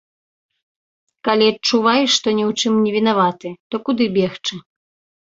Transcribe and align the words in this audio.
Калі 1.27 1.45
адчуваеш, 1.51 2.11
што 2.21 2.27
ні 2.37 2.43
ў 2.43 2.51
чым 2.61 2.73
не 2.85 2.91
вінаваты, 2.95 3.51
то 3.69 3.75
куды 3.91 4.03
бегчы? 4.17 4.55